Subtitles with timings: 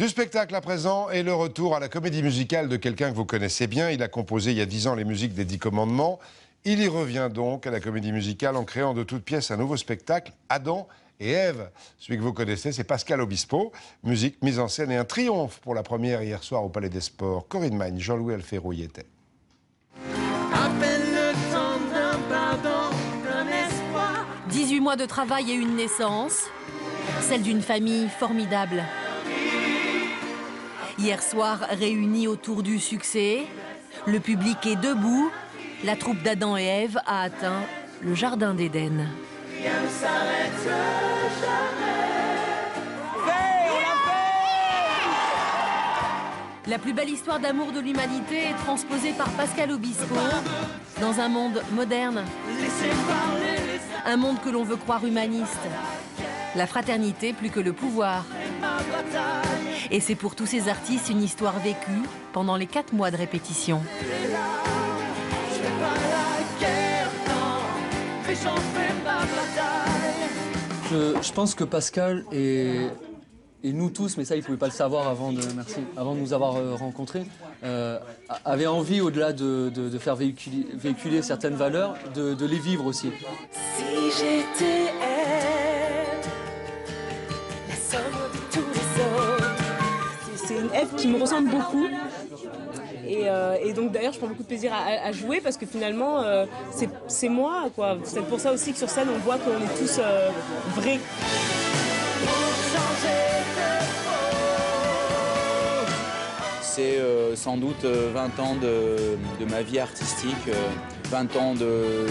[0.00, 3.26] Du spectacle à présent et le retour à la comédie musicale de quelqu'un que vous
[3.26, 3.90] connaissez bien.
[3.90, 6.18] Il a composé il y a dix ans les musiques des Dix Commandements.
[6.64, 9.76] Il y revient donc à la comédie musicale en créant de toutes pièces un nouveau
[9.76, 10.88] spectacle, Adam
[11.20, 11.68] et Ève.
[11.98, 13.72] Celui que vous connaissez, c'est Pascal Obispo.
[14.02, 17.02] Musique, mise en scène et un triomphe pour la première hier soir au Palais des
[17.02, 17.46] Sports.
[17.46, 19.04] Corinne Magne, Jean-Louis Alferro y était.
[20.54, 24.24] À peine le temps d'un pardon, d'un espoir.
[24.48, 26.44] 18 mois de travail et une naissance,
[27.20, 28.82] celle d'une famille formidable.
[31.00, 33.46] Hier soir, réunis autour du succès,
[34.06, 35.30] le public est debout,
[35.82, 37.62] la troupe d'Adam et Ève a atteint
[38.02, 39.08] le jardin d'Éden.
[46.66, 50.14] La plus belle histoire d'amour de l'humanité est transposée par Pascal Obispo
[51.00, 52.22] dans un monde moderne,
[54.04, 55.66] un monde que l'on veut croire humaniste.
[56.56, 58.26] La fraternité plus que le pouvoir.
[59.90, 63.80] Et c'est pour tous ces artistes une histoire vécue pendant les quatre mois de répétition.
[70.90, 72.86] Je pense que Pascal et,
[73.62, 76.14] et nous tous, mais ça il ne pouvait pas le savoir avant de, merci, avant
[76.14, 77.24] de nous avoir euh, rencontrés,
[77.64, 82.46] euh, a- avait envie au-delà de, de- de faire véhiculer, véhiculer certaines valeurs, de, de
[82.46, 83.10] les vivre aussi.
[83.76, 83.84] Si
[84.18, 84.92] j'étais
[90.96, 91.86] Qui me ressemble beaucoup.
[93.06, 96.20] Et, euh, et donc d'ailleurs, je prends beaucoup de plaisir à, jouer parce que finalement,
[96.22, 96.46] euh,
[97.08, 97.64] c'est- moi.
[97.74, 97.98] quoi.
[98.04, 100.30] C'est pour ça aussi que sur scène, on voit qu'on est tous euh,
[100.76, 100.98] vrais.
[106.62, 106.98] C'est
[107.40, 110.68] sans doute euh, 20 ans de, ma vie artistique, euh,
[111.10, 112.06] 20 ans de,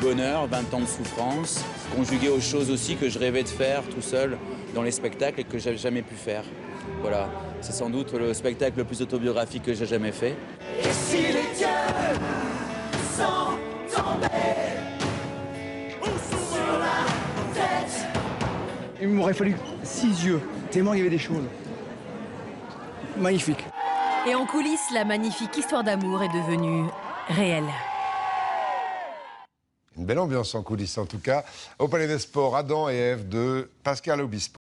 [0.00, 1.64] bonheur, 20 ans de souffrance,
[1.94, 4.36] conjugué aux choses aussi que je rêvais de faire tout seul
[4.74, 6.44] dans les spectacles et que j'avais jamais pu faire.
[7.02, 7.28] Voilà,
[7.60, 10.36] c'est sans doute le spectacle le plus autobiographique que j'ai jamais fait.
[10.78, 11.66] Et si les dieux
[13.16, 13.58] sont
[13.92, 14.28] tombés
[16.30, 18.06] sur la tête,
[19.00, 21.42] Il m'aurait fallu six yeux, tellement il y avait des choses.
[23.16, 23.64] Magnifique.
[24.28, 26.84] Et en coulisses, la magnifique histoire d'amour est devenue
[27.26, 27.68] réelle.
[29.98, 31.44] Une belle ambiance en coulisses en tout cas.
[31.80, 34.61] Au Palais des Sports, Adam et Ève de Pascal Obispo.